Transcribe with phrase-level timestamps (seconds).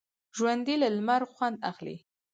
[0.37, 1.97] ژوندي له لمر خوند اخلي